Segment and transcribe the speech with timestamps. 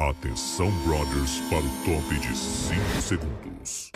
[0.00, 3.92] Atenção, brothers, para o top de 5 segundos.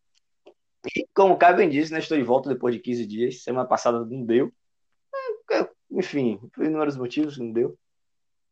[0.96, 3.42] E como o Caio bem disse, né, estou de volta depois de 15 dias.
[3.42, 4.52] Semana passada não deu.
[5.50, 7.78] É, Enfim, por inúmeros motivos não deu.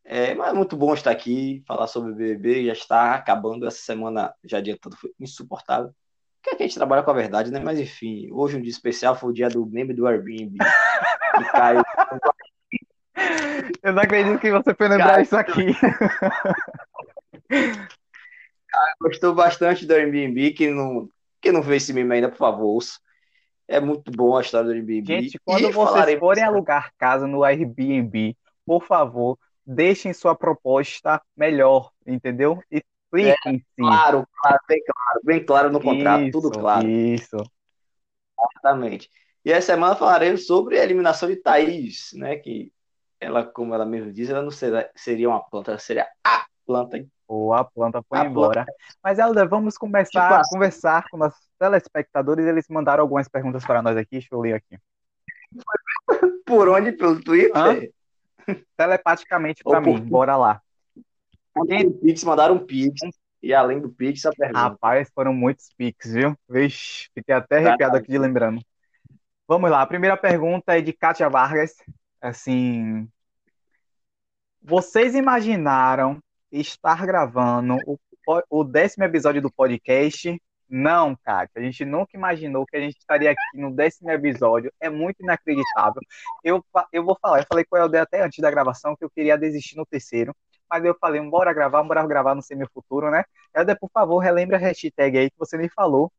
[0.04, 3.78] É, mas é muito bom estar aqui, falar sobre o BBB, já está acabando essa
[3.78, 5.94] semana, já adiantando, foi insuportável.
[6.41, 7.61] Porque aqui a gente trabalha com a verdade, né?
[7.61, 10.58] Mas enfim, hoje um dia especial foi o dia do meme do Airbnb.
[10.58, 11.83] que caiu.
[13.83, 15.66] Eu não acredito que você foi lembrar Cara, isso aqui.
[19.00, 21.09] Gostou bastante do Airbnb, que não,
[21.41, 22.98] que não vê esse meme ainda, por favor, ouça.
[23.66, 25.22] É muito bom a história do Airbnb.
[25.22, 31.91] Gente, quando E vocês forem alugar casa no Airbnb, por favor, deixem sua proposta melhor,
[32.06, 32.62] entendeu?
[32.71, 32.97] Expliquem
[33.42, 33.62] sim.
[33.76, 36.88] Claro, claro, bem claro, bem claro no contrato, Isso, tudo claro.
[36.88, 37.36] Isso.
[38.56, 39.10] Exatamente.
[39.44, 42.36] E essa semana falaremos sobre a eliminação de Thaís, né?
[42.36, 42.72] Que
[43.20, 47.04] ela, como ela mesmo diz, ela não será- seria uma planta, ela seria a planta.
[47.26, 48.66] Ou a planta foi A embora.
[49.02, 50.54] Mas, Helder, vamos começar Tipo a assim.
[50.54, 52.47] conversar com nossos telespectadores.
[52.47, 54.12] Eles mandaram algumas perguntas para nós aqui.
[54.12, 54.78] Deixa eu ler aqui.
[56.47, 56.92] Por onde?
[56.92, 57.52] Pelo Twitter?
[57.56, 58.54] Hã?
[58.76, 60.04] Telepaticamente para por mim.
[60.04, 60.10] quê?
[60.10, 60.62] Bora lá.
[61.58, 63.00] Mandaram um Pix, mandaram um Pix.
[63.42, 64.58] E além do Pix, a pergunta.
[64.58, 66.36] Rapaz, foram muitos piques, viu?
[66.48, 68.60] Vixe, fiquei até arrepiado aqui de lembrando.
[69.46, 71.74] Vamos lá, a primeira pergunta é de Kátia Vargas.
[72.20, 73.08] Assim,
[74.60, 76.20] vocês imaginaram
[76.50, 77.98] estar gravando o,
[78.50, 80.38] o décimo episódio do podcast?
[80.68, 84.70] Não, Kátia, a gente nunca imaginou que a gente estaria aqui no décimo episódio.
[84.78, 86.02] É muito inacreditável.
[86.44, 89.10] Eu, eu vou falar, eu falei com o Helder até antes da gravação que eu
[89.10, 90.34] queria desistir no terceiro.
[90.70, 93.24] Mas eu falei, bora gravar, bora gravar no semi-futuro, né?
[93.54, 96.12] Helder, por favor, relembre a hashtag aí que você nem falou.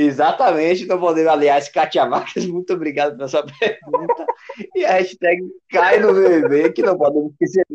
[0.00, 4.26] Exatamente, não podemos, aliás, Katia Marques, muito obrigado pela sua pergunta.
[4.72, 7.66] E a hashtag cai no BBB, que não podemos esquecer.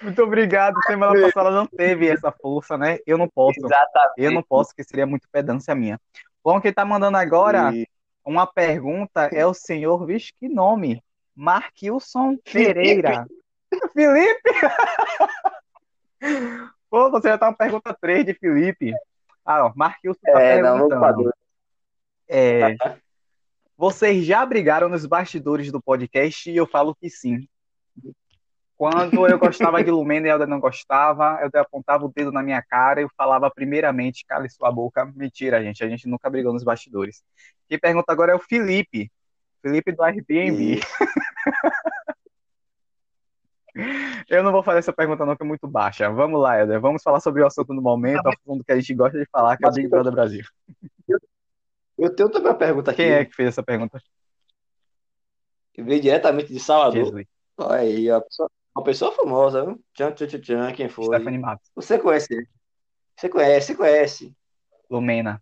[0.00, 0.74] Muito obrigado.
[0.86, 2.98] Semana passada não teve essa força, né?
[3.06, 3.58] Eu não posso.
[3.58, 4.14] Exatamente.
[4.16, 6.00] Eu não posso, que seria muito pedância minha.
[6.42, 7.86] Bom, quem tá mandando agora E-
[8.24, 11.02] uma pergunta é o senhor, vixe, que nome?
[11.36, 12.38] Marquilson.
[12.50, 13.26] Pereira.
[13.92, 14.50] Felipe?
[16.90, 18.92] Pô, você já tá uma pergunta 3 de Felipe.
[19.44, 21.00] Ah, ó, Marquilson tá É, não, perguntando.
[21.00, 21.34] para
[22.28, 22.76] É,
[23.76, 26.50] vocês já brigaram nos bastidores do podcast?
[26.50, 27.46] E eu falo que sim.
[28.76, 32.62] Quando eu gostava de Lumena e Helder não gostava, eu apontava o dedo na minha
[32.62, 35.04] cara e eu falava primeiramente, cale sua boca.
[35.16, 37.22] Mentira, gente, a gente nunca brigou nos bastidores.
[37.68, 39.10] Quem pergunta agora é o Felipe.
[39.62, 40.80] Felipe do Airbnb.
[44.28, 46.10] Eu não vou fazer essa pergunta não, que é muito baixa.
[46.10, 46.80] Vamos lá, Helder.
[46.80, 49.56] Vamos falar sobre o assunto no momento, o assunto que a gente gosta de falar,
[49.56, 50.44] que é o Big Brother Brasil.
[51.98, 54.00] Eu tenho também uma pergunta aqui, Quem é que fez essa pergunta?
[55.78, 57.04] que veio diretamente de Salvador.
[57.04, 57.26] Jesus.
[57.56, 58.20] Olha aí, ó,
[58.76, 59.80] uma pessoa famosa, viu?
[59.94, 61.04] Tchan, tchan, tchan, tchan, quem foi?
[61.04, 61.70] Stephanie Matos.
[61.74, 62.48] Você conhece ele?
[63.16, 64.36] Você conhece, você conhece.
[64.90, 65.40] Lumena.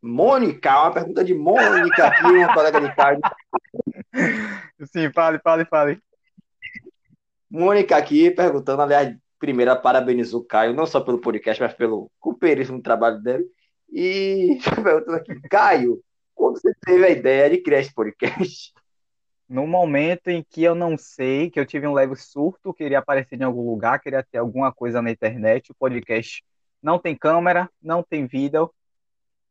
[0.00, 3.20] Mônica, uma pergunta de Mônica aqui, uma colega de Caio.
[4.86, 6.02] Sim, fale, fale, fale.
[7.56, 12.10] Mônica aqui perguntando, aliás, primeiro ela parabenizou o Caio, não só pelo podcast, mas pelo
[12.20, 13.46] companheirismo no trabalho dele.
[13.90, 16.02] E perguntando aqui, Caio,
[16.34, 18.74] quando você teve a ideia de criar esse podcast?
[19.48, 23.40] No momento em que eu não sei, que eu tive um leve surto, queria aparecer
[23.40, 26.44] em algum lugar, queria ter alguma coisa na internet, o podcast
[26.82, 28.70] não tem câmera, não tem vídeo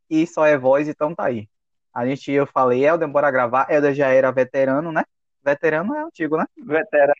[0.09, 1.49] e só é voz, então tá aí.
[1.91, 3.71] A gente, eu falei, Helder, bora gravar.
[3.71, 5.03] Helder já era veterano, né?
[5.43, 6.45] Veterano é antigo, né?
[6.55, 7.15] Veterano.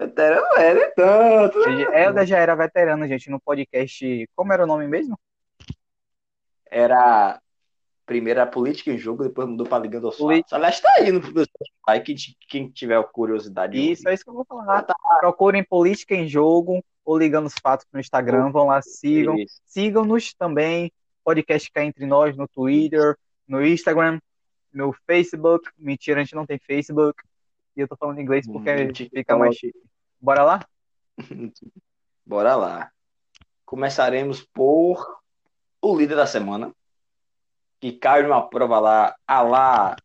[0.00, 1.58] Veterano é, nem tanto.
[1.60, 2.04] né?
[2.04, 4.26] Helder já era veterano, gente, no podcast.
[4.34, 5.18] Como era o nome mesmo?
[6.70, 7.40] Era
[8.06, 10.52] primeiro a política em jogo, depois mudou pra Liga dos Poli- Fatos.
[10.52, 12.16] Aliás, tá aí no Spotify, quem,
[12.48, 13.74] quem tiver curiosidade.
[13.74, 14.84] de Isso, é isso que eu vou falar.
[15.20, 18.50] Procurem Política em Jogo ou Ligando os Fatos no Instagram.
[18.50, 19.36] Vão lá, sigam.
[19.66, 20.90] Sigam-nos também.
[21.22, 23.14] Podcast Cá Entre Nós no Twitter,
[23.46, 24.18] no Instagram,
[24.72, 25.68] no Facebook.
[25.78, 27.22] Mentira, a gente não tem Facebook.
[27.76, 29.10] E eu tô falando inglês porque TikTok.
[29.18, 29.78] fica mais chique.
[30.20, 30.68] Bora lá?
[32.26, 32.92] Bora lá.
[33.64, 35.20] Começaremos por
[35.80, 36.74] o líder da semana,
[37.80, 39.96] que cai numa prova lá, a lá,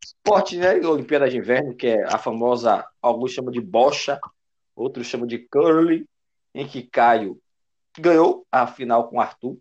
[0.00, 0.74] esporte, né?
[0.86, 4.20] Olimpíada de Inverno, que é a famosa, alguns chamam de bocha,
[4.76, 6.06] outros chamam de curling,
[6.54, 7.40] em que Caio
[7.98, 9.58] ganhou a final com Arthur,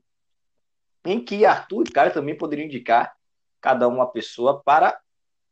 [1.03, 3.15] em que Arthur e Caio também poderiam indicar
[3.59, 4.99] cada uma pessoa para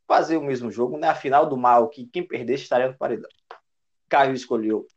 [0.07, 1.07] fazer o mesmo jogo, né?
[1.07, 3.29] A final do mal, que quem perdesse estaria no paredão.
[4.09, 4.87] Caio escolheu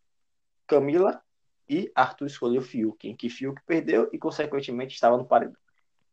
[0.66, 1.22] Camila
[1.68, 5.56] e Arthur escolheu Fiuk, em que Fiuk perdeu e, consequentemente, estava no paredão.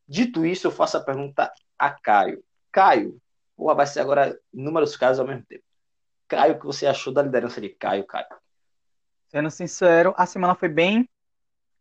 [0.07, 2.43] Dito isso, eu faço a pergunta a Caio.
[2.71, 3.19] Caio,
[3.55, 5.63] porra, vai ser agora inúmeros casos ao mesmo tempo.
[6.27, 8.27] Caio, o que você achou da liderança de Caio, Caio?
[9.29, 11.07] Sendo sincero, a semana foi bem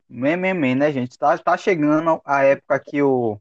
[0.09, 1.19] mememe, né, gente?
[1.19, 3.41] Tá, tá chegando a época que o,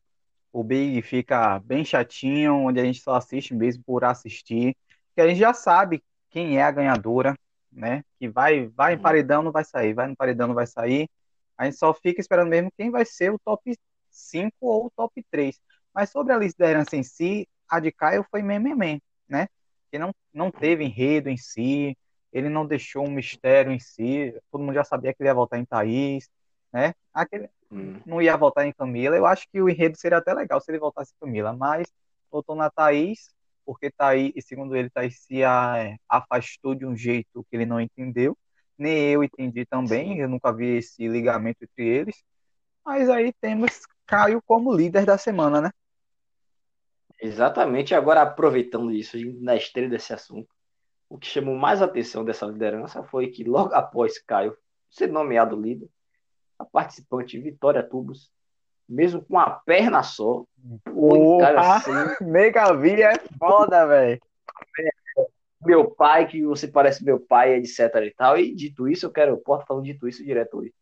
[0.52, 4.76] o Big fica bem chatinho, onde a gente só assiste mesmo por assistir.
[5.16, 7.38] Que a gente já sabe quem é a ganhadora,
[7.78, 8.04] né?
[8.20, 11.10] Que vai, vai em paredão, não vai sair, vai no paredão, não vai sair.
[11.58, 13.78] A gente só fica esperando mesmo quem vai ser o top
[14.10, 15.60] 5 ou o top 3.
[15.94, 19.48] Mas sobre a liderança em si, a de Caio foi mememe, né?
[19.92, 21.98] Que não, não teve enredo em si,
[22.32, 25.60] ele não deixou um mistério em si, todo mundo já sabia que ele ia votar
[25.60, 26.30] em Thaís,
[26.72, 26.94] né?
[27.14, 29.16] Aquele, Hum, não ia votar em Camila.
[29.16, 31.92] Eu acho que o enredo seria até legal se ele votasse em Camila, mas
[32.32, 33.30] votou na Thaís,
[33.68, 37.82] porque Thaís, e segundo ele, Thaís se a- afastou de um jeito que ele não
[37.82, 38.38] entendeu.
[38.78, 42.24] Nem eu entendi também, eu nunca vi esse ligamento entre eles.
[42.86, 45.72] Mas aí temos Caio como líder da semana, né?
[47.22, 47.94] Exatamente.
[47.94, 50.48] Agora, aproveitando isso, na esteira desse assunto,
[51.10, 54.58] o que chamou mais atenção dessa liderança foi que, logo após Caio
[54.90, 55.90] ser nomeado líder,
[56.60, 58.32] a participante Vitória Tubos,
[58.88, 60.46] mesmo com a perna só,
[60.96, 61.78] Opa!
[61.78, 61.92] assim,
[62.26, 64.22] Mega Vi é foda, velho.
[65.66, 68.38] meu pai, que você parece meu pai, etc e tal.
[68.38, 70.74] E dito isso, eu quero, eu posso falando dito isso direto hoje.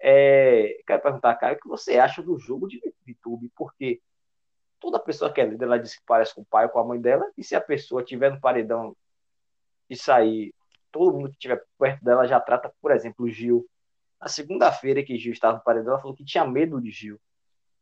[0.00, 3.50] É, quero perguntar, Caio, o que você acha do jogo de VTube?
[3.56, 4.00] Porque
[4.78, 6.84] toda pessoa que é líder, ela diz que parece com o pai ou com a
[6.84, 8.94] mãe dela, e se a pessoa tiver no paredão
[9.88, 10.52] e sair,
[10.92, 13.66] todo mundo que estiver perto dela já trata, por exemplo, o Gil.
[14.20, 17.18] Na segunda-feira que Gil estava no paredão, ela falou que tinha medo de Gil.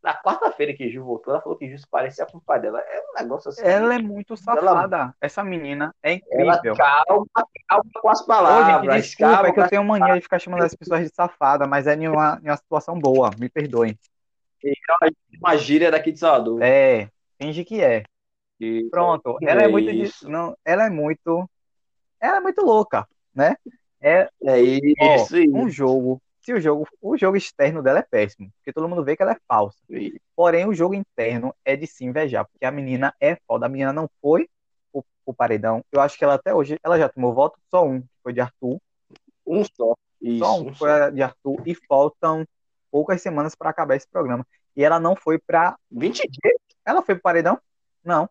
[0.03, 2.81] Na quarta-feira que Gil voltou, ela falou que Gil se parecia com o pai dela.
[2.81, 3.63] É um negócio assim.
[3.63, 5.15] Ela é muito safada.
[5.21, 6.75] Essa menina é Ela incrível.
[6.77, 7.27] calma,
[7.69, 8.95] calma com as Ô, palavras.
[8.95, 11.67] gente, desculpa, calma é que eu tenho mania de ficar chamando as pessoas de safada,
[11.69, 13.97] mas é em uma, em uma situação boa, me perdoem.
[15.41, 16.63] uma gíria daqui de Salvador.
[16.63, 17.09] É,
[17.41, 18.03] finge que é.
[18.61, 20.29] E- Pronto, ela é, É muito isso.
[20.29, 21.49] não, ela é muito
[22.21, 23.57] ela é muito louca, né?
[24.01, 25.37] É É isso, ó, isso.
[25.53, 29.17] um jogo, se o jogo, o jogo externo dela é péssimo, porque todo mundo vê
[29.17, 29.79] que ela é falsa.
[30.35, 33.67] Porém, o jogo interno é de se invejar, porque a menina é foda.
[33.67, 34.49] A menina não foi
[34.93, 35.85] o, o paredão.
[35.93, 38.41] Eu acho que ela até hoje, ela já tomou voto, só um, que foi de
[38.41, 38.81] Arthur.
[39.47, 39.95] Um só.
[40.21, 41.11] Isso, Só um um foi só.
[41.11, 42.47] de Arthur e faltam
[42.91, 44.47] poucas semanas para acabar esse programa.
[44.77, 46.57] E ela não foi para, 20 dias?
[46.85, 47.59] ela foi pro paredão?
[48.05, 48.29] Não,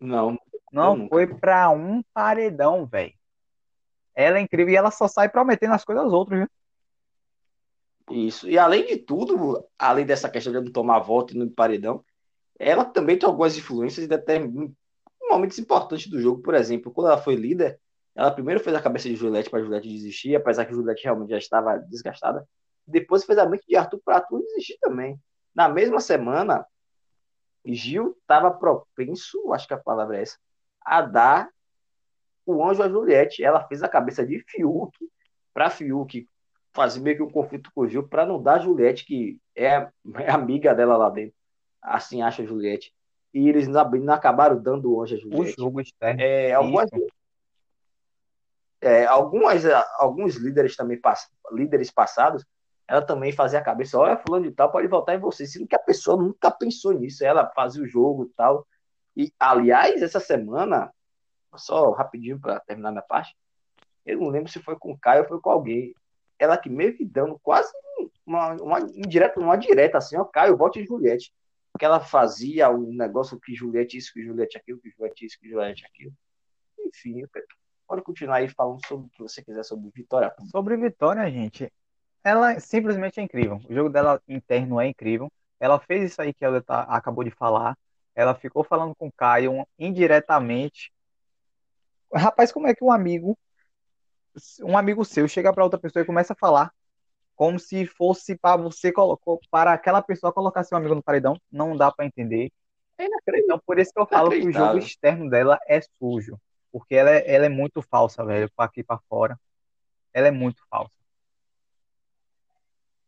[0.00, 0.36] Não.
[0.72, 3.14] não foi para um paredão, velho.
[4.14, 6.48] Ela é incrível e ela só sai prometendo as coisas aos outros, viu?
[8.10, 8.48] Isso.
[8.48, 12.04] E além de tudo, além dessa questão de não tomar voto e no paredão,
[12.58, 14.76] ela também tem algumas influências em
[15.28, 16.42] momentos importantes do jogo.
[16.42, 17.78] Por exemplo, quando ela foi líder,
[18.14, 21.38] ela primeiro fez a cabeça de Juliette para Juliette desistir, apesar que Juliette realmente já
[21.38, 22.46] estava desgastada.
[22.86, 25.18] Depois fez a mente de Arthur para Arthur desistir também.
[25.54, 26.66] Na mesma semana,
[27.64, 30.36] Gil estava propenso, acho que a palavra é essa,
[30.80, 31.48] a dar
[32.44, 33.42] o anjo a Juliette.
[33.42, 34.92] Ela fez a cabeça de Fiuk
[35.54, 36.26] para Fiuk
[36.72, 39.88] fazer meio que um conflito com o Gil para não dar a Juliette, que é,
[40.18, 41.34] é amiga dela lá dentro.
[41.80, 42.92] Assim acha a Juliette.
[43.34, 45.56] E eles não, não acabaram dando o anjo a O Juliette.
[45.58, 46.20] jogo externo.
[46.20, 46.90] É, algumas,
[48.80, 49.64] é, algumas,
[49.98, 51.00] alguns líderes também
[51.52, 52.44] líderes passados,
[52.86, 55.76] ela também fazia a cabeça, olha, fulano de tal pode votar em você, sendo que
[55.76, 58.66] a pessoa nunca pensou nisso, ela fazia o jogo e tal.
[59.16, 60.92] E, aliás, essa semana,
[61.54, 63.36] só rapidinho para terminar minha parte,
[64.04, 65.94] eu não lembro se foi com o Caio ou foi com alguém.
[66.38, 67.72] Ela que meio que dando quase
[68.26, 71.32] uma, uma indireta, uma direta assim, ó, Caio, vote em Juliette.
[71.78, 75.48] que ela fazia um negócio que Juliette isso, que Juliette aquilo, que Juliette isso, que
[75.48, 76.12] Juliette aquilo.
[76.86, 77.24] Enfim,
[77.86, 80.34] pode continuar aí falando sobre o que você quiser sobre Vitória.
[80.50, 81.72] Sobre Vitória, gente,
[82.24, 83.60] ela simplesmente é incrível.
[83.68, 85.30] O jogo dela interno é incrível.
[85.58, 87.76] Ela fez isso aí que ela tá, acabou de falar.
[88.14, 90.92] Ela ficou falando com o Caio indiretamente.
[92.14, 93.38] Rapaz, como é que um amigo,
[94.62, 96.72] um amigo seu, chega para outra pessoa e começa a falar
[97.34, 101.40] como se fosse para você colocou para aquela pessoa colocar seu amigo no paredão?
[101.50, 102.52] Não dá para entender.
[102.98, 103.06] É
[103.38, 106.40] Então, por isso que eu falo que o jogo externo dela é sujo.
[106.70, 109.38] Porque ela é, ela é muito falsa, velho, para aqui para fora.
[110.12, 110.96] Ela é muito falsa.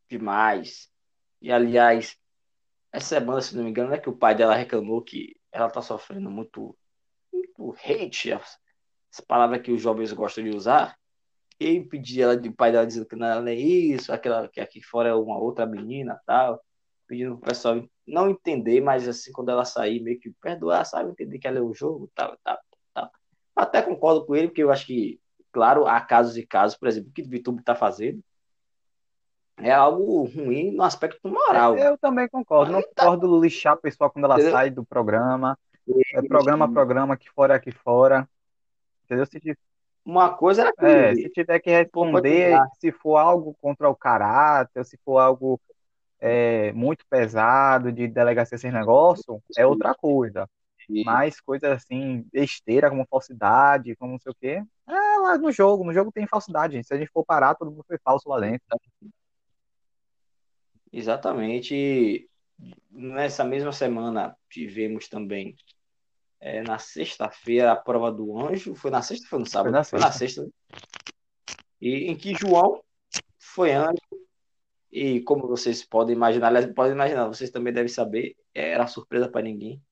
[0.08, 0.90] Demais.
[1.40, 2.18] E, aliás,
[2.92, 5.80] essa semana, se não me engano, é que o pai dela reclamou que ela tá
[5.80, 6.76] sofrendo muito,
[7.32, 10.98] muito hate, essa palavra que os jovens gostam de usar.
[11.60, 15.10] E impedir ela de pai dela dizendo que não, é isso, aquela que aqui fora
[15.10, 16.60] é uma outra menina tal.
[17.06, 21.10] Pedindo pro pessoal não entender, mas assim, quando ela sair, meio que perdoar, sabe?
[21.10, 22.58] Entender que ela é o jogo, tal, tal.
[23.54, 25.20] Até concordo com ele, porque eu acho que,
[25.52, 28.20] claro, há casos e casos, por exemplo, o que o VTube está fazendo
[29.58, 31.76] é algo ruim no aspecto moral.
[31.76, 32.72] Eu também concordo.
[32.72, 33.04] Não tá...
[33.04, 34.52] concordo lixar a pessoa quando ela Entendeu?
[34.52, 35.58] sai do programa.
[36.14, 38.28] É programa a programa, aqui fora, aqui fora.
[39.04, 39.26] Entendeu?
[39.26, 39.58] Se.
[40.04, 40.84] Uma coisa era que...
[40.84, 45.58] é, se tiver que responder, se for algo contra o caráter, se for algo
[46.20, 50.48] é, muito pesado de delegacia sem negócio, é outra coisa.
[51.04, 54.62] Mas coisas assim, besteira, como falsidade, como não sei o quê.
[54.86, 56.86] É lá no jogo, no jogo tem falsidade, gente.
[56.86, 58.62] Se a gente for parar, todo mundo foi falso lá dentro.
[60.92, 62.28] Exatamente.
[62.90, 65.56] Nessa mesma semana tivemos também
[66.44, 68.74] é, na sexta-feira a prova do anjo.
[68.74, 69.72] Foi na sexta foi no sábado?
[69.72, 69.96] Foi na sexta.
[69.96, 70.48] Foi na sexta.
[71.80, 72.84] E em que João
[73.38, 73.96] foi anjo.
[74.92, 79.42] E como vocês podem imaginar, aliás, podem imaginar, vocês também devem saber, era surpresa para
[79.42, 79.82] ninguém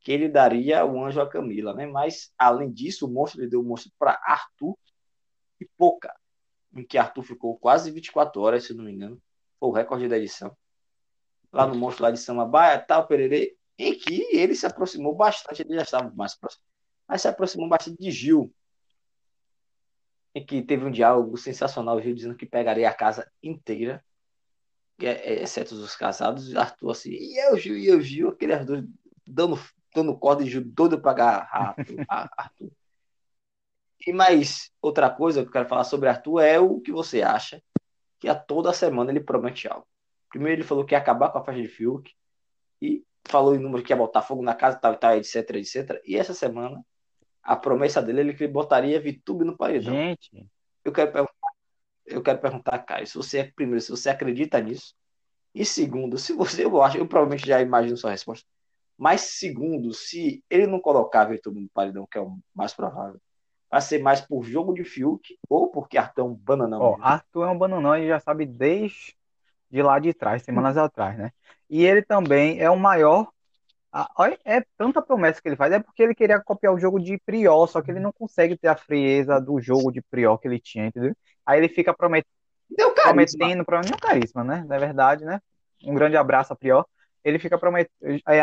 [0.00, 1.86] que ele daria o anjo a Camila, né?
[1.86, 4.76] Mas, além disso, o monstro ele deu o monstro para Arthur
[5.60, 6.12] e Pouca,
[6.74, 9.22] em que Arthur ficou quase 24 horas, se não me engano.
[9.60, 10.56] Foi o recorde da edição.
[11.52, 15.74] Lá no monstro lá de Samambaia, tal, Pererê, em que ele se aproximou bastante, ele
[15.74, 16.64] já estava mais próximo,
[17.08, 18.54] mas se aproximou bastante de Gil,
[20.34, 24.04] em que teve um diálogo sensacional, Gil dizendo que pegaria a casa inteira,
[25.00, 28.84] é, é, exceto os casados, Arthur assim, e eu, Gil, e eu, Gil, aqueles dois
[29.26, 29.58] dando
[29.94, 31.74] dando corda e doido para agarrar
[32.08, 32.70] Arthur.
[34.06, 37.62] E mais outra coisa que eu quero falar sobre Arthur é o que você acha
[38.18, 39.86] que a toda semana ele promete algo.
[40.28, 42.10] Primeiro ele falou que ia acabar com a faixa de Fiuk
[42.80, 46.00] e falou em número que ia botar fogo na casa, tal, tal, etc, etc.
[46.04, 46.84] E essa semana
[47.42, 49.92] a promessa dele é que ele botaria VTube no paredão.
[49.92, 50.46] Gente,
[50.84, 51.52] eu quero perguntar,
[52.06, 54.94] eu quero perguntar, Caio, se você primeiro, se você acredita nisso,
[55.54, 58.46] e segundo, se você, eu acho, eu provavelmente já imagino sua resposta.
[58.96, 63.20] Mas, segundo, se ele não colocar Vitor no paredão, que é o mais provável,
[63.70, 66.80] vai ser mais por jogo de Fiuk ou porque Arthur é um bananão.
[66.80, 69.16] Ó, Arthur é um bananão, e já sabe desde
[69.72, 70.80] de lá de trás, semanas hum.
[70.80, 71.32] atrás, né?
[71.68, 73.28] E ele também é o maior.
[74.16, 77.18] Olha, é tanta promessa que ele faz, é porque ele queria copiar o jogo de
[77.26, 80.58] Prior, só que ele não consegue ter a frieza do jogo de Prior que ele
[80.58, 81.14] tinha, entendeu?
[81.44, 82.24] Aí ele fica promet...
[83.02, 84.64] prometendo, prometendo, carisma, né?
[84.66, 85.40] Na verdade, né?
[85.84, 86.86] Um grande abraço a Prior
[87.24, 87.92] ele fica prometendo,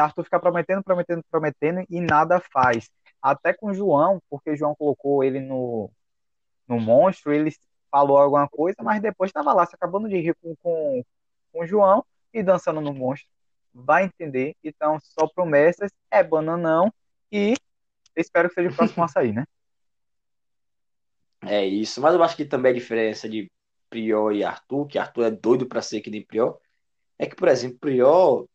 [0.02, 2.90] Arthur fica prometendo, prometendo, prometendo e nada faz.
[3.22, 5.92] Até com João, porque João colocou ele no,
[6.68, 7.52] no monstro, ele
[7.92, 11.04] falou alguma coisa, mas depois estava lá se acabando de rir com, com,
[11.52, 13.30] com João e dançando no monstro.
[13.74, 14.56] Vai entender.
[14.64, 16.92] Então, só promessas, é bananão
[17.32, 17.56] e
[18.16, 19.46] espero que seja o próximo a sair, né?
[21.42, 23.50] É isso, mas eu acho que também a diferença de
[23.90, 26.60] Prior e Arthur, que Arthur é doido para ser que nem Prior,
[27.18, 28.46] é que, por exemplo, Prior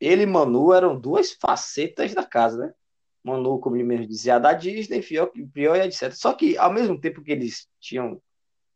[0.00, 2.74] ele e Manu eram duas facetas da casa, né?
[3.22, 6.12] Manu, como ele mesmo dizia, da Disney, Prior, Prior e etc.
[6.12, 8.20] Só que, ao mesmo tempo que eles tinham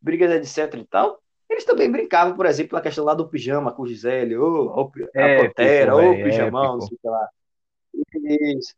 [0.01, 3.83] brigas, etc e tal, eles também brincavam, por exemplo, na questão lá do pijama com
[3.83, 7.29] o Gisele, ou, ou a é, Pantera, ou o pijamão, não sei o que lá.
[8.15, 8.75] Eles,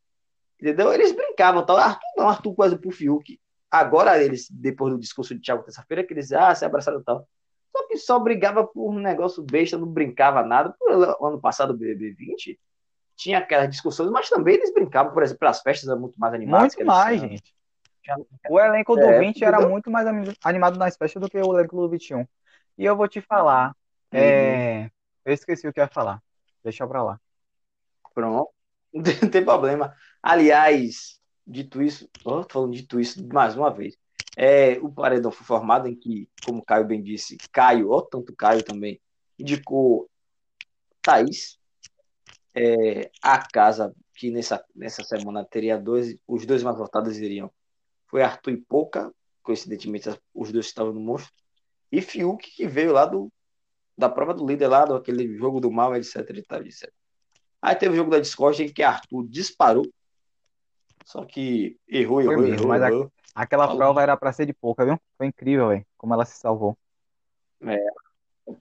[0.61, 0.93] entendeu?
[0.93, 1.77] Eles brincavam, tal.
[1.77, 3.41] Arthur não, Arthur quase pro Fiuk.
[3.71, 7.27] Agora eles, depois do discurso de Thiago terça-feira, que eles ah, se abraçaram e tal.
[7.77, 10.75] Só que só brigava por um negócio besta, não brincava nada.
[11.21, 12.59] O ano passado, o BB20,
[13.17, 16.75] tinha aquelas discussões, mas também eles brincavam, por exemplo, as festas eram muito mais animadas.
[16.75, 17.55] Muito mais, gente.
[18.49, 20.07] O elenco do é, 20 era muito mais
[20.43, 22.27] animado nas festas do que o elenco do 21.
[22.81, 23.77] E eu vou te falar.
[24.11, 24.19] Uhum.
[24.19, 24.91] É...
[25.23, 26.23] Eu esqueci o que eu ia falar.
[26.65, 27.21] Deixa pra lá.
[28.15, 28.51] Pronto.
[28.91, 29.95] Não tem problema.
[30.23, 33.99] Aliás, dito isso, oh, tô falando dito isso mais uma vez.
[34.35, 38.65] É, o paredão foi formado em que, como Caio bem disse, Caio, ou tanto Caio
[38.65, 38.99] também,
[39.39, 40.09] indicou
[41.03, 41.59] Thaís,
[42.55, 47.53] é, a casa que nessa, nessa semana teria dois, os dois mais votados iriam.
[48.07, 51.40] Foi Arthur e Pouca, coincidentemente os dois estavam no monstro,
[51.91, 53.31] e Fiuk, que veio lá do,
[53.97, 56.93] da prova do líder lá, do aquele jogo do mal, etc, etc, etc.
[57.61, 59.87] Aí teve o jogo da Discord em que Arthur disparou,
[61.05, 63.13] só que errou, errou, mesmo, errou, mas a- errou.
[63.35, 63.79] Aquela Falou.
[63.79, 64.99] prova era pra ser de pouca, viu?
[65.17, 65.87] Foi incrível, velho.
[65.97, 66.77] Como ela se salvou.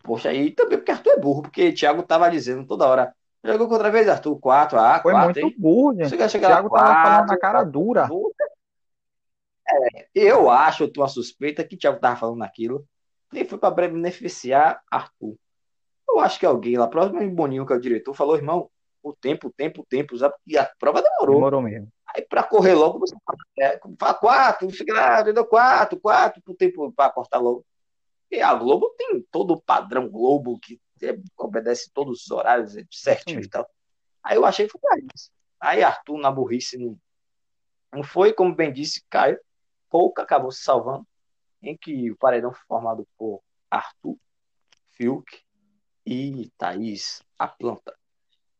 [0.04, 3.90] Poxa, aí também porque Arthur é burro, porque Thiago tava dizendo toda hora, jogou contra
[3.90, 5.56] vez, Arthur, 4, ah, Foi 4, muito hein?
[5.58, 6.10] burro, gente.
[6.10, 8.08] Você quer O chegar lá, Thiago tava falando na cara dura.
[9.68, 12.86] É, eu acho, eu tenho uma suspeita que o Thiago tava falando aquilo,
[13.34, 15.36] e foi pra beneficiar Arthur.
[16.08, 18.70] Eu acho que alguém lá, próximo de Boninho, que é o diretor, falou, irmão,
[19.04, 20.34] o tempo, o tempo, o tempo, sabe?
[20.46, 21.36] E a prova demorou.
[21.36, 21.92] Demorou mesmo.
[22.08, 25.46] Aí pra correr logo, você fala, é, fala quatro, o que lá, entendeu?
[25.46, 27.64] Quatro, quatro, pro tempo pra cortar logo.
[28.32, 32.84] E a Globo tem todo o padrão Globo que é, obedece todos os horários é,
[32.92, 33.52] certinho e mesmo.
[33.52, 33.70] tal.
[34.24, 35.32] Aí eu achei que foi pra isso.
[35.60, 36.98] Aí Arthur, na burrice, não,
[37.94, 39.40] não foi, como bem disse, Caio,
[39.90, 41.06] pouco acabou se salvando,
[41.62, 44.18] em que o paredão foi formado por Arthur,
[44.92, 45.42] Fiuk
[46.06, 47.96] e Thaís, a planta.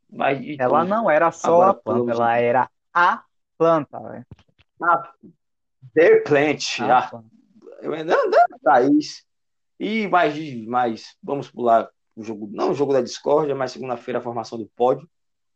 [0.10, 3.24] Mas, e Ela não era só a planta, vamos- ela era a
[3.58, 4.26] planta, velho.
[4.82, 5.14] Ah,
[5.94, 7.30] The Plant, A ah, planta.
[7.82, 9.26] Eu ainda não, Thaís.
[9.80, 14.22] E mais, mais, vamos pular o jogo, não o jogo da discórdia, mas segunda-feira a
[14.22, 15.10] formação do pódio.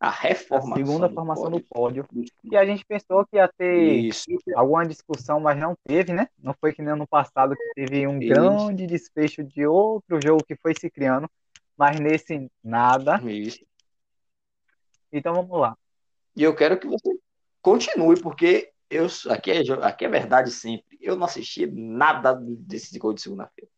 [0.04, 0.76] A A reformação.
[0.76, 2.04] segunda do formação do pódio.
[2.04, 2.26] pódio.
[2.44, 3.74] E a gente pensou que ia ter
[4.06, 4.26] Isso.
[4.54, 6.28] alguma discussão, mas não teve, né?
[6.38, 8.28] Não foi que nem ano passado que teve um Isso.
[8.28, 11.30] grande desfecho de outro jogo que foi se criando,
[11.78, 13.22] mas nesse nada.
[13.24, 13.66] Isso.
[15.10, 15.78] Então vamos lá.
[16.36, 17.18] E eu quero que você
[17.62, 20.98] continue, porque eu, aqui, é, aqui é verdade sempre.
[21.00, 23.72] Eu não assisti nada desse gol de segunda-feira.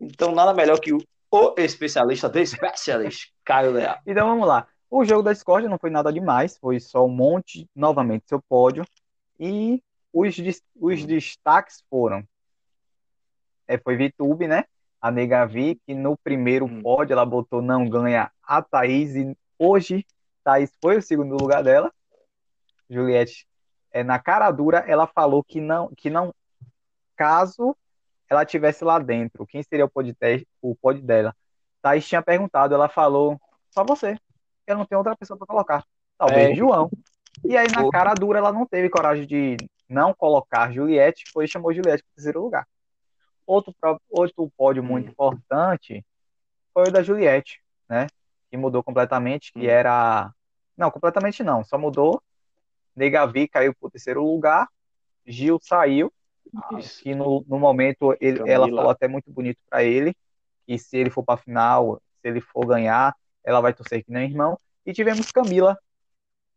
[0.00, 0.98] Então, nada melhor que o,
[1.30, 3.98] o especialista, The Specialist, Caio Leal.
[4.06, 4.66] Então vamos lá.
[4.90, 8.84] O jogo da discórdia não foi nada demais, foi só um monte, novamente, seu pódio.
[9.38, 10.36] E os,
[10.80, 12.26] os destaques foram.
[13.66, 14.64] É, foi Vitube, né?
[15.00, 16.82] A Negavi, que no primeiro Hum.
[16.82, 20.06] pódio ela botou não ganha a Thaís, e hoje
[20.42, 21.92] Thaís foi o segundo lugar dela.
[22.88, 23.46] Juliette,
[23.90, 26.32] é, na cara dura, ela falou que não, que não,
[27.16, 27.76] caso
[28.28, 30.16] ela tivesse lá dentro, quem seria o pod,
[30.62, 31.34] o pod dela?
[31.82, 34.16] Thaís tinha perguntado, ela falou, só você.
[34.66, 35.84] Eu não tenho outra pessoa para colocar.
[36.18, 36.54] Talvez É.
[36.54, 36.90] João.
[37.44, 39.56] E aí, na cara dura, ela não teve coragem de
[39.88, 42.66] não colocar Juliette, foi e chamou Juliette para o terceiro lugar.
[43.46, 43.74] Outro,
[44.10, 46.04] outro pódio muito importante
[46.74, 48.08] foi o da Juliette, né?
[48.50, 49.70] Que mudou completamente, que Hum.
[49.70, 50.32] era.
[50.76, 52.20] Não, completamente não, só mudou.
[52.94, 54.68] Negavi caiu para o terceiro lugar,
[55.26, 56.12] Gil saiu,
[56.78, 57.02] Isso.
[57.02, 60.14] que no, no momento ele, ela falou até muito bonito para ele,
[60.66, 63.14] que se ele for para final, se ele for ganhar,
[63.46, 64.58] ela vai torcer que nem irmão.
[64.84, 65.78] E tivemos Camila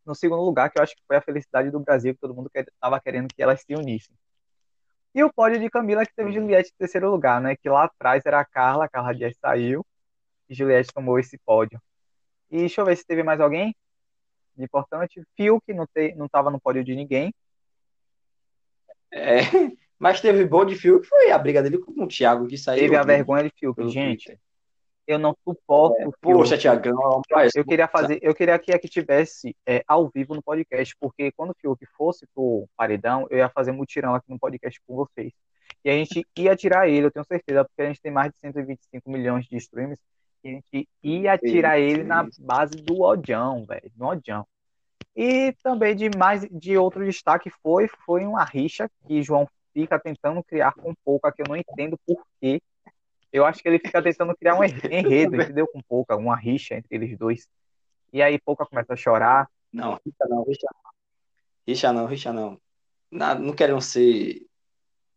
[0.06, 2.49] no segundo lugar, que eu acho que foi a felicidade do Brasil, que todo mundo
[2.54, 4.15] estava querendo que elas se unissem.
[5.13, 7.56] E o pódio de Camila, que teve Juliette em terceiro lugar, né?
[7.56, 9.86] Que lá atrás era a Carla, a Carla Dias saiu,
[10.49, 11.80] e Juliette tomou esse pódio.
[12.49, 13.75] E deixa eu ver se teve mais alguém
[14.56, 15.21] de importante.
[15.36, 17.34] Phil, que não, te, não tava no pódio de ninguém.
[19.12, 19.39] É,
[19.97, 22.80] mas teve bom de fio que foi a briga dele com o Thiago, que saiu.
[22.80, 23.75] Teve a vergonha de Phil.
[23.75, 24.49] pelo Gente, Twitter.
[25.10, 26.38] Eu não suporto Phil.
[26.38, 30.41] Poxa, Thiagão, mas- Eu queria fazer, eu queria que aqui tivesse é, ao vivo no
[30.43, 34.80] podcast, porque quando o Fiuk fosse pro paredão, eu ia fazer mutirão aqui no podcast
[34.88, 35.34] com vocês.
[35.84, 38.38] E a gente ia tirar ele, eu tenho certeza, porque a gente tem mais de
[38.39, 40.00] 125 milhões de streams,
[40.43, 44.45] e a gente ia tirar ele na base do odião, velho, no odião.
[45.15, 50.43] E também de mais de outro destaque foi foi uma rixa que João fica tentando
[50.43, 52.62] criar com Pouca, que eu não entendo por quê.
[53.32, 55.68] Eu acho que ele fica tentando criar um enredo, entendeu?
[55.68, 57.48] Com Pouca, uma rixa entre eles dois.
[58.12, 59.50] E aí Pouca começa a chorar.
[59.72, 60.92] Não, rixa não, rixa não.
[61.68, 62.62] Rixa não, rixa não.
[63.12, 64.42] Na- não querem ser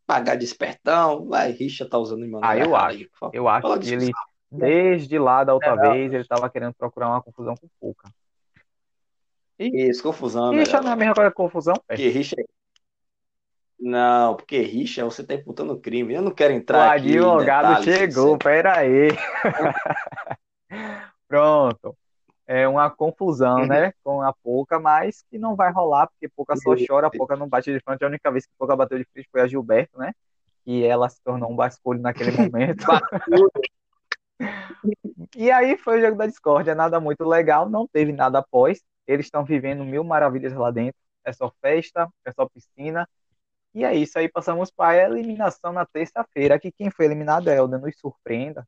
[0.07, 3.09] pagar de espertão, vai, rixa tá usando em Ah, eu acho.
[3.33, 4.13] Eu acho Fala que ele,
[4.51, 5.93] desde lá da outra É, não.
[5.93, 8.11] vez, ele tava querendo procurar uma confusão com Pouca.
[9.59, 10.83] Isso, confusão, Rixa melhor.
[10.83, 11.75] não é a mesma coisa que confusão?
[11.87, 12.37] Porque rixa.
[13.83, 16.15] Não, porque rixa você tá imputando crime.
[16.15, 17.15] Eu não quero O entrar aqui.
[17.15, 18.45] em advogado chegou, etc.
[18.45, 19.09] pera aí.
[21.27, 21.97] Pronto.
[22.47, 23.93] É uma confusão, né?
[24.05, 27.73] Com a Pouca, mas que não vai rolar, porque Pouca só chora, Pouca não bate
[27.73, 28.05] de frente.
[28.05, 30.13] A única vez que Pouca bateu de frente foi a Gilberto, né?
[30.65, 32.85] E ela se tornou um basculho naquele momento.
[35.37, 38.83] E aí foi o jogo da discórdia, nada muito legal, não teve nada após.
[39.07, 40.99] Eles estão vivendo mil maravilhas lá dentro.
[41.25, 43.09] É só festa, é só piscina.
[43.75, 46.59] E é isso aí, passamos para a eliminação na terça-feira.
[46.59, 48.67] Que quem foi eliminado é Elda, nos surpreenda.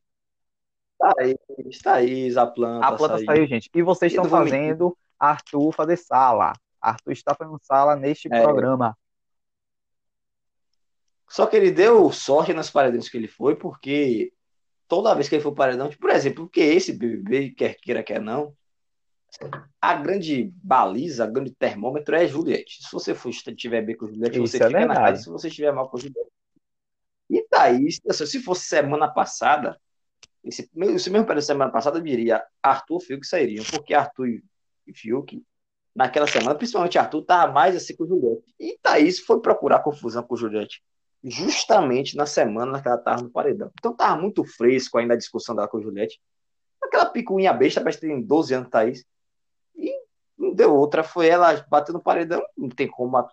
[0.97, 2.87] Thaís, Thaís, a planta.
[2.87, 3.25] A planta saiu.
[3.25, 3.69] saiu, gente.
[3.73, 6.53] E vocês estão fazendo Arthur fazer sala.
[6.81, 8.41] Arthur está fazendo sala neste É.
[8.41, 8.97] programa.
[11.27, 14.31] Só que ele deu sorte nas paredões que ele foi, porque
[14.87, 18.21] toda vez que ele foi paredão, tipo, por exemplo, porque esse BBB, quer queira, quer
[18.21, 18.55] não,
[19.81, 22.83] a grande baliza, a grande termômetro é Juliette.
[22.83, 24.99] Se você for, estiver bem com Juliette, Isso você é fica na verdade.
[24.99, 25.23] casa.
[25.23, 26.31] Se você estiver mal com Juliette.
[27.29, 29.79] E Thaís, se fosse semana passada,
[30.43, 34.27] esse, esse mesmo período da semana passada, eu diria Arthur e Fiuk sairiam, porque Arthur
[34.27, 35.43] e Fiuk,
[35.95, 38.53] naquela semana, principalmente Arthur, tava mais assim com Juliette.
[38.59, 40.83] E Thaís foi procurar confusão com Juliette
[41.23, 43.71] justamente na semana que ela tava no paredão.
[43.79, 46.21] Então tava muito fresco ainda a discussão dela com Juliette.
[46.81, 49.03] Aquela picuinha besta, parece que tem 12 anos, Thaís.
[50.45, 53.27] Não deu outra, foi ela batendo no paredão, não tem como.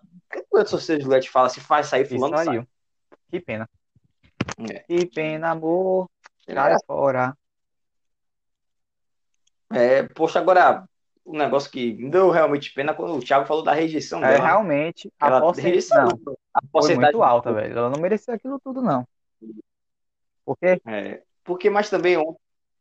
[0.49, 2.47] Quando você Juliette fala, se faz sair fulano, sai.
[2.47, 2.67] saiu.
[3.31, 3.69] Que pena.
[4.71, 4.79] É.
[4.81, 6.09] Que pena, amor.
[6.47, 7.37] Cai fora.
[9.71, 10.85] É, poxa, agora,
[11.25, 14.47] um negócio que me deu realmente pena quando o Thiago falou da rejeição É, dela.
[14.47, 17.79] realmente, a porcentagem não, a porcentagem muito alta, velho.
[17.79, 19.07] Ela não merecia aquilo tudo, não.
[20.45, 22.17] Porque, É, porque, mas também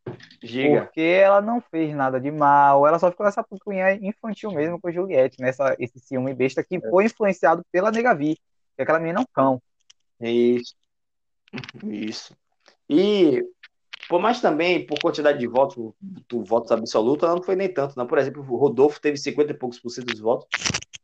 [0.04, 4.92] porque ela não fez nada de mal, ela só ficou nessa pupunha infantil mesmo com
[4.92, 9.22] Juliette, nessa, esse ciúme besta que foi influenciado pela Negavi, que é aquela menina é
[9.22, 9.62] um cão.
[10.20, 10.76] Isso.
[11.84, 12.36] Isso.
[12.90, 13.44] E,
[14.10, 17.96] por mais também, por quantidade de votos, do votos absolutos, ela não foi nem tanto,
[17.96, 18.08] não.
[18.08, 20.48] Por exemplo, o Rodolfo teve 50 e poucos por cento dos votos,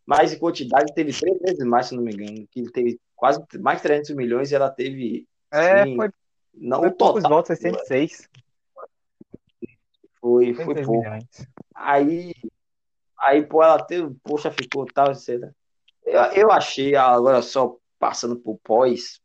[0.06, 3.42] mas em quantidade teve três vezes mais, se não me engano, que ele teve quase
[3.60, 6.10] mais de 300 milhões e ela teve, É, foi,
[6.54, 8.30] não foi o poucos total, votos, 606.
[10.28, 11.02] Foi, foi 606 pouco.
[11.02, 11.26] milhões.
[11.74, 12.34] Aí,
[13.20, 15.52] aí, pô, ela teve, poxa, ficou tal, etc.
[16.06, 19.22] Eu, eu achei, agora só passando por pós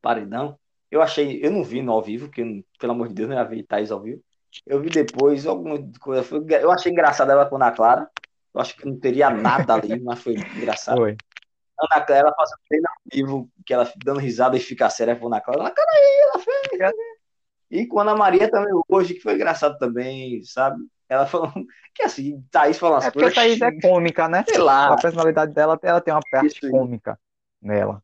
[0.00, 0.58] paredão,
[0.90, 3.44] eu achei, eu não vi no ao vivo, que pelo amor de Deus, não ia
[3.44, 4.22] ver Thaís ao vivo.
[4.64, 8.10] Eu vi depois alguma coisa, foi, eu achei engraçado ela com a Ana Clara.
[8.54, 10.98] Eu acho que não teria nada ali, mas foi engraçado.
[10.98, 11.16] Foi.
[11.78, 15.26] Ana Clara, ela fazendo treino ao vivo, que ela dando risada e fica séria com
[15.26, 15.60] a Ana Clara.
[15.60, 17.15] Ana Clara aí, ela fez.
[17.70, 20.82] E com a Ana Maria também hoje, que foi engraçado também, sabe?
[21.08, 21.52] Ela falou
[21.94, 23.58] que assim, Thaís falou umas É porque a coisas.
[23.58, 24.44] Thaís é cômica, né?
[24.48, 27.18] Sei lá, A personalidade dela, ela tem uma parte Isso cômica
[27.60, 28.02] nela.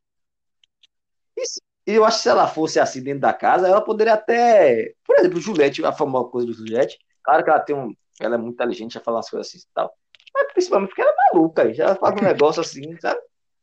[1.86, 4.94] E eu acho que se ela fosse assim dentro da casa, ela poderia até.
[5.04, 6.98] Por exemplo, Juliette, a famosa coisa do Juliette.
[7.24, 7.92] Claro que ela tem um.
[8.20, 9.92] Ela é muito inteligente, já fala umas coisas assim e tal.
[10.34, 11.62] Mas principalmente porque ela é maluca.
[11.62, 13.20] Ela faz um negócio assim, sabe?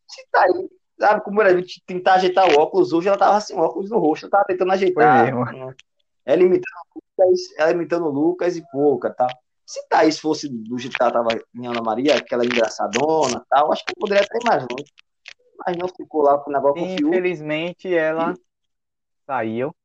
[0.07, 1.23] Se tá aí, sabe?
[1.23, 4.45] Como era tentar ajeitar o óculos, hoje ela tava sem óculos no rosto, ela tava
[4.45, 5.25] tentando ajeitar.
[5.25, 5.73] mesmo.
[6.19, 6.31] Hum.
[6.31, 9.27] Ela imitando o Lucas, ela imitando o Lucas e pouca, tá?
[9.65, 13.71] Se Thaís fosse do jeito que ela tava em Ana Maria, aquela engraçadona e tal,
[13.71, 14.91] acho que eu poderia até ir mais longe.
[15.65, 17.07] Mas não ficou lá com o negócio com.
[17.07, 18.33] Infelizmente, ela
[19.27, 19.75] saiu.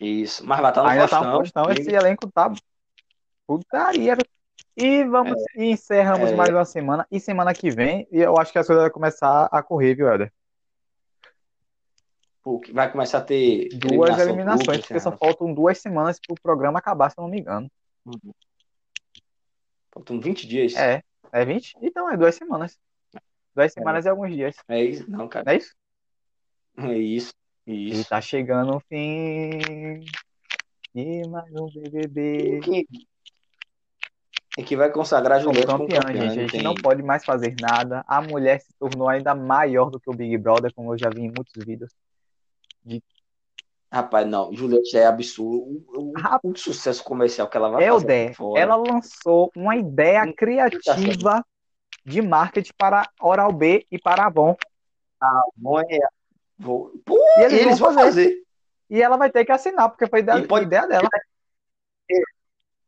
[0.00, 1.64] Isso, mas vai estar no Ainda tá no Faustão.
[1.64, 1.82] postão.
[1.82, 2.52] Esse elenco tá
[3.46, 4.16] putaria.
[4.76, 6.36] E vamos e encerramos É.
[6.36, 7.06] mais uma semana.
[7.10, 10.06] E semana que vem, e eu acho que as coisas vão começar a correr, viu,
[10.08, 10.32] Helder?
[12.42, 16.78] Porque vai começar a ter Duas eliminação eliminações, porque só faltam duas semanas pro programa
[16.78, 17.70] acabar, se eu não me engano.
[19.92, 20.74] Faltam 20 dias.
[20.76, 21.74] É, é 20?
[21.82, 22.78] Então é duas semanas.
[23.54, 24.56] Duas semanas e alguns dias.
[24.68, 25.10] É isso?
[25.10, 25.52] Não, cara.
[25.52, 25.74] É isso?
[26.78, 27.32] É isso.
[27.66, 28.08] E Isso.
[28.08, 30.00] tá chegando o fim.
[30.94, 32.60] E mais um E BBB.
[32.60, 32.86] que,
[34.56, 36.20] e que vai consagrar Juliette como campeã, campeã.
[36.22, 36.30] gente.
[36.30, 38.02] A gente tem- não pode mais fazer nada.
[38.08, 41.22] A mulher se tornou ainda maior do que o Big Brother, como eu já vi
[41.22, 41.92] em muitos vídeos.
[43.90, 44.52] Rapaz, não.
[44.52, 45.84] Juliette é absurdo.
[45.88, 46.12] O,
[46.50, 48.60] o- sucesso comercial que ela vai fazer Helder, aqui fora.
[48.60, 51.44] ela lançou uma ideia Hum, criativa
[52.04, 54.56] de marketing para Oral B e para Avon.
[55.56, 55.98] Bom, é-
[56.58, 58.10] vou- Pô, E eles, eles vão fazer.
[58.10, 58.42] fazer.
[58.90, 61.08] E ela vai ter que assinar, porque foi ideia, pode- ideia dela.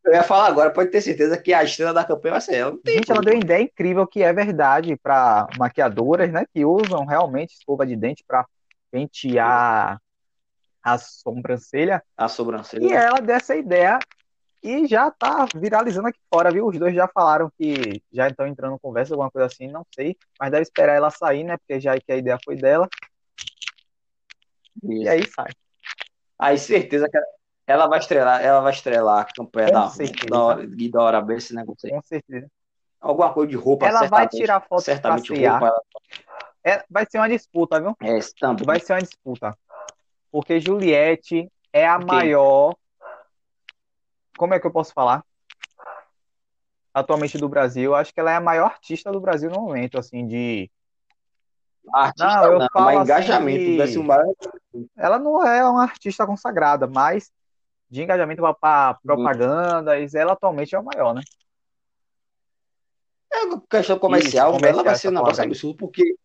[0.05, 2.79] Eu ia falar agora, pode ter certeza que a estrela da campanha vai ser ela.
[2.87, 6.45] Gente, ela deu uma ideia incrível que é verdade para maquiadoras, né?
[6.53, 8.47] Que usam realmente escova de dente para
[8.91, 10.01] pentear
[10.83, 12.03] a sobrancelha.
[12.17, 12.85] A sobrancelha.
[12.85, 13.99] E ela deu essa ideia
[14.63, 16.67] e já tá viralizando aqui fora, viu?
[16.67, 20.17] Os dois já falaram que já estão entrando em conversa, alguma coisa assim, não sei.
[20.39, 21.57] Mas deve esperar ela sair, né?
[21.57, 22.89] Porque já que a ideia foi dela.
[24.83, 25.11] E Isso.
[25.11, 25.53] aí sai.
[26.39, 27.19] Aí certeza que
[27.67, 30.29] ela vai estrelar, ela vai estrelar a campanha Com da, certeza.
[30.29, 31.93] da hora, e da hora bem esse negócio aí.
[31.93, 32.51] Com certeza.
[33.01, 35.67] Alguma coisa de roupa, Ela vai tirar foto certamente roupa.
[35.67, 35.83] ela-
[36.65, 37.97] É, vai ser uma disputa, viu?
[38.03, 38.19] É.
[38.65, 39.57] Vai ser uma disputa.
[40.31, 42.07] Porque Juliette é a Ok.
[42.07, 42.77] maior.
[44.37, 45.25] Como é que eu posso falar?
[46.93, 50.27] Atualmente do Brasil, acho que ela é a maior artista do Brasil no momento, assim,
[50.27, 50.71] de.
[51.93, 54.33] Artista Não, eu não, falo mas assim engajamento de- desse maior.
[54.97, 57.33] Ela não é uma artista consagrada, mas
[57.89, 61.23] de engajamento para propagandas, ela atualmente é o maior, né?
[63.33, 66.17] a questão comercial, Isso, ela vai comercial, ser um negócio absurdo, porque.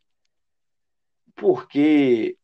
[1.36, 2.38] Porque.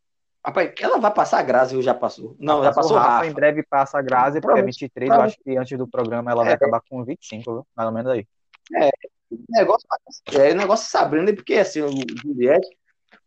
[0.43, 2.35] Rapaz, ela vai passar a Grazi ou já passou?
[2.39, 3.27] Não, já passou o Rafa, Rafa.
[3.27, 6.31] em breve passa a Grazi, porque é Provavelmente- 23, eu acho que antes do programa
[6.31, 6.55] ela vai É.
[6.55, 7.67] acabar com 25, viu?
[7.75, 8.27] mais ou menos aí.
[9.31, 9.87] O negócio,
[10.33, 11.89] é, negócio é Sabrina, porque assim, o
[12.21, 12.67] Juliette.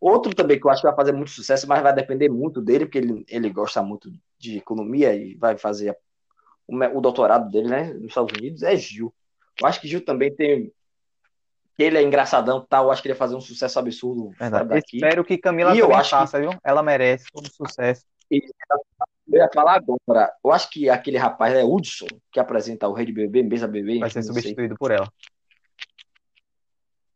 [0.01, 2.85] Outro também que eu acho que vai fazer muito sucesso, mas vai depender muito dele,
[2.85, 5.97] porque ele, ele gosta muito de economia e vai fazer
[6.67, 9.13] o, o doutorado dele, né, nos Estados Unidos, é Gil.
[9.61, 10.71] Eu acho que Gil também tem.
[11.75, 14.31] Que Ele é engraçadão e tal, eu acho que ele vai fazer um sucesso absurdo
[14.37, 14.69] fora Verdade.
[14.69, 14.97] daqui.
[14.97, 16.51] Espero que Camila E eu acho que- faça, viu?
[16.63, 18.05] Ela merece todo sucesso.
[18.31, 18.41] Eu
[19.41, 20.31] ia falar agora.
[20.43, 23.99] Eu acho que aquele rapaz é Hudson, que apresenta o Rei de Bebê, Mesa Bebê,
[23.99, 24.33] Vai ser não sei.
[24.35, 25.07] substituído por ela.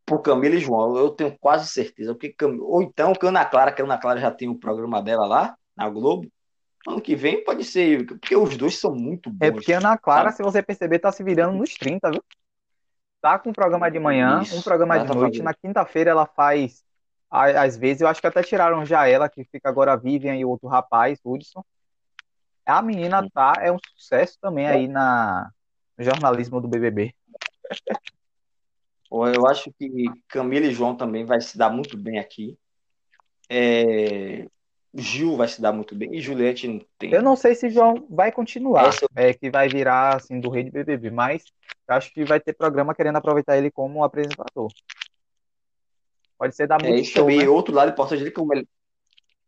[0.04, 2.12] por Camila e João, eu tenho quase certeza.
[2.14, 4.56] Porque, Cam- ou então, que a Ana Clara, que a Ana Clara já tem o
[4.58, 6.28] programa dela lá, na Globo.
[6.88, 9.46] Ano que vem pode ser, porque os dois são muito bons.
[9.46, 10.36] É porque a Ana Clara, sabe?
[10.38, 12.24] se você perceber, tá se virando nos 30, viu?
[13.20, 15.38] Tá com um programa de manhã, Isso, um programa de noite.
[15.38, 15.44] fazendo.
[15.44, 16.82] Na quinta-feira ela faz,
[17.30, 20.44] às vezes, eu acho que até tiraram já ela, que fica agora a Vivian e
[20.44, 21.62] outro rapaz, Hudson.
[22.64, 25.50] A menina tá, é um sucesso também aí na,
[25.98, 27.14] no jornalismo do BBB.
[29.10, 32.56] Eu acho que Camila e João também vai se dar muito bem aqui.
[33.48, 34.46] É,
[34.94, 36.14] Gil vai se dar muito bem.
[36.14, 37.12] E Juliette não tem.
[37.12, 40.62] Eu não sei se João vai continuar, Essa- é que vai virar assim do rei
[40.62, 41.44] de BBB, mas
[41.92, 44.68] acho que vai ter programa querendo aproveitar ele como apresentador.
[46.38, 47.38] Pode ser da É muito show, também.
[47.38, 47.48] né?
[47.48, 48.66] Outro lado importante dele, como ele.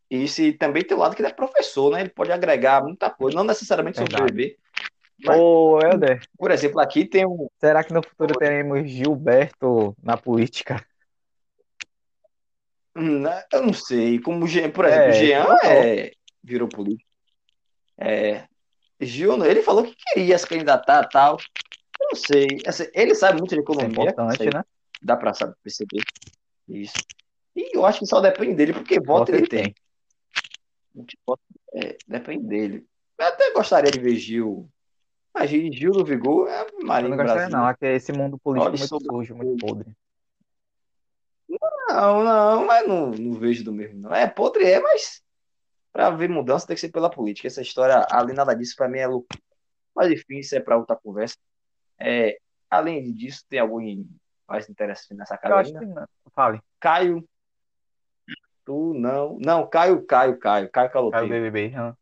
[0.09, 2.01] E também tem o lado que ele é professor, né?
[2.01, 4.33] Ele pode agregar muita coisa, não necessariamente sobre o Verdade.
[4.33, 4.57] BBB.
[5.25, 7.47] Mas- Ô, Helder, Por exemplo, aqui tem um.
[7.59, 10.85] será que no futuro teremos Gilberto na política?
[12.95, 14.19] Hum, Eu não sei.
[14.19, 16.11] Como por exemplo, É, o Jean é,
[16.43, 17.09] virou político.
[17.97, 18.45] É,
[18.99, 21.37] Gil, ele falou que queria se candidatar e tal.
[22.13, 22.47] Não sei.
[22.67, 24.03] Assim, ele sabe muito de Isso é economia.
[24.11, 24.63] importante, sei, né?
[25.01, 26.01] Dá pra saber, perceber.
[26.69, 26.95] Isso.
[27.55, 29.63] E eu acho que só depende dele, porque voto Voto ele tem.
[29.63, 29.75] tem.
[30.93, 31.41] Muito voto,
[31.73, 32.85] é, depende dele.
[33.17, 34.69] Eu até gostaria de ver Gil.
[35.33, 37.67] Mas Gil do Vigor é Marinho não gostaria, não.
[37.67, 39.91] É esse mundo político Olha muito sobre- sujo, muito podre.
[41.89, 44.13] Não, não, mas não, não vejo do mesmo, não.
[44.13, 45.21] É, podre é, mas
[45.91, 47.47] pra ver mudança tem que ser pela política.
[47.47, 49.27] Essa história, ali nada disso, pra mim é louco.
[49.95, 51.35] Mas enfim, isso é pra outra conversa.
[51.99, 52.37] É,
[52.69, 53.79] além disso, tem algum
[54.47, 55.79] mais interessante nessa Eu ainda?
[55.79, 56.07] que não.
[56.33, 57.27] Fale, Caio.
[58.65, 59.37] Tu não.
[59.39, 60.69] Não, Caio, Caio, Caio.
[60.69, 61.27] Caio Caio Caloteiro.
[61.27, 61.73] BBB.
[61.75, 61.95] hã?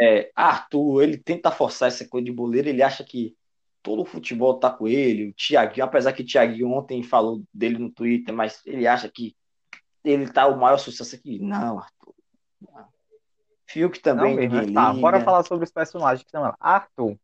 [0.00, 3.36] É, Arthur, ele tenta forçar essa coisa de boleiro, ele acha que
[3.82, 7.78] todo o futebol tá com ele, o Thiaguinho, apesar que o Thiaguinho ontem falou dele
[7.78, 9.34] no Twitter, mas ele acha que
[10.04, 11.40] ele tá o maior sucesso aqui.
[11.40, 12.14] Não, Arthur.
[12.60, 12.88] Não.
[13.66, 14.80] Fiuk Não também mesmo, ninguém né?
[14.80, 16.54] Tá, bora falar sobre os personagens que estão lá.
[16.60, 17.18] Arthur,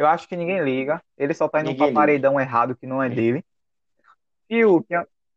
[0.00, 1.02] eu acho que ninguém liga.
[1.18, 3.44] Ele só tá indo Ninguém pra paredão errado que não é dele.
[4.48, 4.86] Fiuk,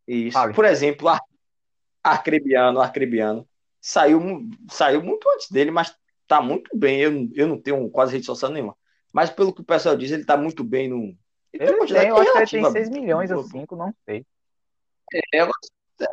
[0.07, 0.31] Isso.
[0.37, 0.53] Fale.
[0.53, 1.21] Por exemplo, Ar-
[2.01, 3.45] Arcrebiano, Arcrebiano
[3.81, 4.21] saiu,
[4.69, 5.93] saiu muito antes dele, mas
[6.27, 7.01] tá muito bem.
[7.01, 8.75] Eu, não- eu não tenho quase rede social nenhuma.
[9.11, 11.13] Mas pelo que o pessoal diz, ele tá muito bem no.
[11.51, 14.25] Ele ele tem, eu acho que ele tem 6 milhões ou 5, não sei.
[15.13, 15.51] É, eu-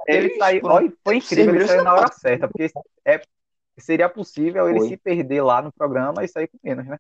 [0.07, 2.71] Ele Isso, saiu, olha, foi incrível, ele saiu é na hora certa, porque
[3.05, 3.23] é,
[3.79, 4.89] seria possível ele Foi.
[4.89, 6.99] se perder lá no programa e sair com menos, né?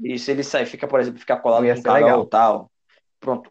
[0.00, 2.22] Isso, ele sai, fica, por exemplo, fica colado com ser Carol legal.
[2.22, 2.72] e tal.
[3.18, 3.50] Pronto.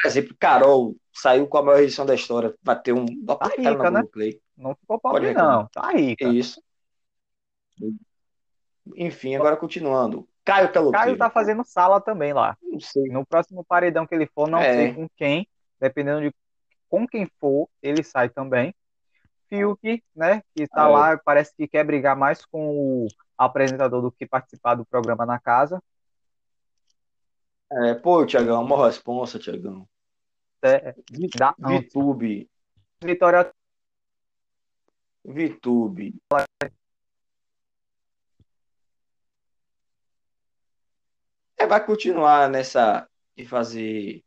[0.00, 2.54] Por exemplo, Carol saiu com a maior edição da história.
[2.62, 3.06] Vai ter um.
[3.24, 4.00] Tá rica, né?
[4.00, 4.40] Globoplay.
[4.56, 5.66] Não ficou pobre, não.
[5.68, 6.24] Tá rica.
[6.28, 6.62] Isso.
[8.96, 10.28] Enfim, agora continuando.
[10.44, 11.04] Caio Caloteiro.
[11.04, 12.56] Caio tá fazendo sala também lá.
[12.62, 13.04] Não sei.
[13.08, 14.72] No próximo paredão que ele for, não É.
[14.72, 15.46] sei com quem,
[15.80, 16.34] dependendo de
[16.88, 18.74] com quem for, ele sai também.
[19.48, 20.88] Fiuk, né, que tá É.
[20.88, 23.08] lá, parece que quer brigar mais com o
[23.38, 25.82] apresentador do que participar do programa na casa.
[27.70, 29.88] É, pô, Tiagão, uma responsa, Tiagão.
[30.62, 30.94] É.
[31.58, 32.50] VTube.
[33.00, 33.52] Vitória
[35.24, 36.14] VTube.
[41.56, 44.24] É, vai continuar nessa de fazer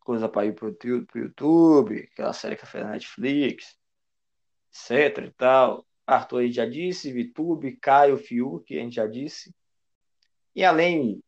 [0.00, 3.76] coisa para ir pro, pro YouTube, aquela série que fez na Netflix,
[4.70, 5.86] etc e tal.
[6.06, 9.54] Arthur aí já disse, VTube, Caio, Fiuk, a gente já disse.
[10.54, 11.22] E além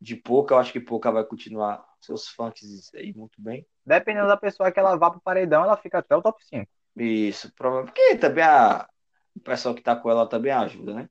[0.00, 3.66] de Pouca, eu acho que Pouca vai continuar seus funks aí muito bem.
[3.84, 6.70] Dependendo da pessoa que ela vá pro paredão, ela fica até o top 5.
[6.96, 7.94] Isso, provavelmente.
[7.94, 8.88] Porque também a,
[9.34, 11.10] o pessoal que tá com ela também ajuda, né?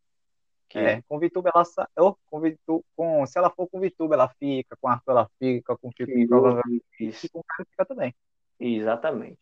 [0.69, 1.63] Que É, com Vituba ela
[1.97, 2.83] ou com Vitu...
[2.95, 6.83] com se ela for com Vituba ela fica, com Arthur ela fica, com Fiuk provavelmente
[6.99, 8.13] isso, e com Caio fica também.
[8.59, 9.39] exatamente.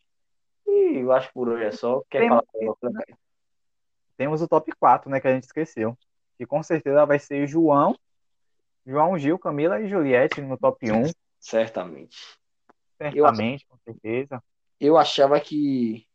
[0.66, 2.02] E eu acho que por hoje é só.
[2.08, 3.04] Quer Tem- falar alguma coisa?
[4.16, 5.96] Temos o top 4, né, que a gente esqueceu.
[6.38, 7.96] Que com certeza vai ser João,
[8.86, 12.16] João Gil, Camila e Juliette no top 1, Certamente.
[12.98, 14.42] certamente, com certeza.
[14.80, 16.06] Eu achava que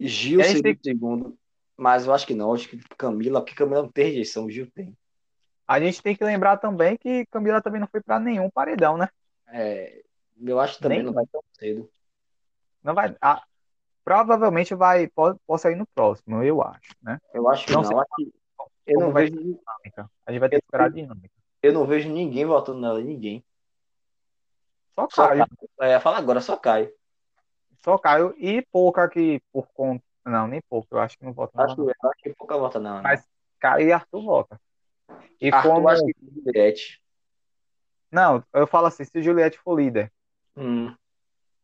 [0.00, 1.38] Gil aí seria tem- o segundo,
[1.76, 2.52] mas eu acho que não.
[2.54, 4.96] Acho que Camila, porque Camila não tem rejeição, Gil tem.
[5.66, 9.08] A gente tem que lembrar também que Camila também não foi pra nenhum paredão, né?
[9.48, 10.02] É,
[10.40, 11.90] eu acho que também Nem- não vai tão cedo.
[12.82, 13.14] Não vai.
[13.20, 13.42] ah,
[14.08, 17.18] provavelmente vai pode, possa ir no próximo, eu acho, né?
[17.34, 17.88] Eu acho que Não não.
[17.88, 18.32] sei Eu, acho que-
[18.86, 20.10] eu não vejo, dinâmica.
[20.24, 21.34] A gente vai ter que esperar a dinâmica.
[21.62, 23.44] eu não vejo ninguém votando nela, ninguém.
[24.94, 25.44] Só Caio.
[25.80, 26.90] É, fala agora, só Caio.
[27.84, 30.02] só Caio e pouca que por conta.
[30.24, 31.88] Não, nem pouco, eu acho que não vota nela, Acho, não.
[31.88, 33.02] eu acho que pouca vota nela.
[33.02, 33.26] Mas
[33.58, 34.60] Caio e Arthur vota.
[35.40, 35.88] E Arthur, como.
[35.88, 37.02] acho que Juliette.
[38.10, 40.10] Não, eu falo assim, se Juliette for líder,
[40.56, 40.94] Hum,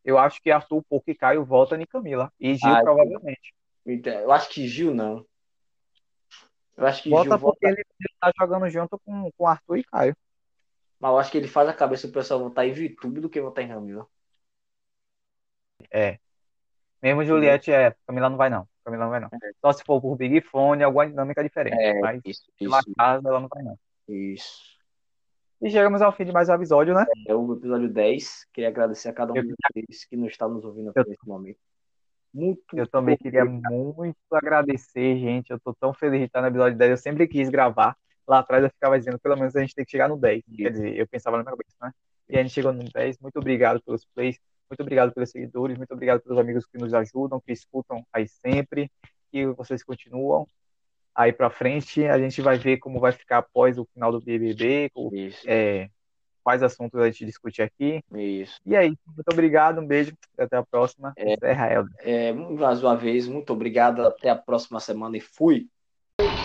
[0.04, 2.32] eu acho que Arthur, Pouco e Caio votam em Camila.
[2.38, 3.54] E Gil, Ah, provavelmente.
[3.86, 5.24] então, eu acho que Gil não.
[6.76, 7.84] Eu acho que Vota Gil porque vota, ele,
[8.20, 10.16] tá jogando junto com, com Arthur e Caio.
[11.00, 13.40] mas eu acho que ele faz a cabeça do pessoal votar em Vitube do que
[13.40, 14.06] votar em Ramila.
[15.90, 16.18] É.
[17.02, 17.94] Mesmo Juliette é.
[18.06, 18.66] Camila não vai, não.
[18.84, 19.28] Camila não vai, não.
[19.60, 21.76] Só se for por Big Fone, alguma dinâmica diferente.
[21.80, 23.78] É, Mas isso, pela isso, casa ela não vai, não.
[24.08, 24.73] isso.
[25.64, 27.06] E chegamos ao fim de mais um episódio, né?
[27.26, 28.46] É o episódio 10.
[28.52, 31.10] Queria agradecer a cada um Eu- de vocês que nos está nos ouvindo Eu- aqui
[31.10, 31.58] nesse momento.
[32.34, 35.50] Muito Eu também queria muito agradecer, gente.
[35.50, 36.90] Eu tô tão feliz de estar no episódio 10.
[36.90, 37.96] Eu sempre quis gravar.
[38.28, 40.42] Lá atrás eu ficava dizendo, pelo menos a gente tem que chegar no 10.
[40.54, 41.92] Quer dizer, eu pensava na minha cabeça, né?
[42.28, 43.18] E a gente chegou no 10.
[43.18, 44.38] Muito obrigado pelos plays.
[44.68, 45.78] Muito obrigado pelos seguidores.
[45.78, 48.90] Muito obrigado pelos amigos que nos ajudam, que escutam aí sempre.
[49.32, 50.46] E vocês continuam
[51.14, 52.04] aí pra frente.
[52.06, 55.88] A gente vai ver como vai ficar após o final do BBB, Isso, é,
[56.42, 58.02] quais assuntos a gente discute aqui.
[58.14, 58.60] isso.
[58.66, 59.80] E aí, muito obrigado.
[59.80, 60.12] Um beijo.
[60.38, 61.12] Até a próxima.
[61.16, 61.94] Encerra, Helder.
[62.00, 64.06] É, mais uma vez, muito obrigado.
[64.06, 65.66] Até a próxima semana e fui.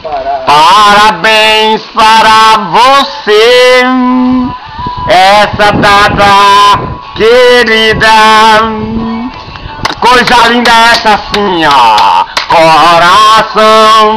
[0.02, 3.82] Parabéns para você,
[5.10, 9.19] essa data querida.
[10.00, 14.14] Coisa linda essa assim, ó, coração.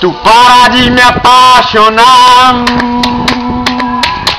[0.00, 2.64] Tu para de me apaixonar,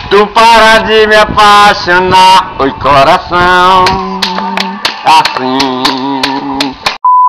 [0.10, 3.86] tu para de me apaixonar, oi coração.
[5.06, 6.03] Assim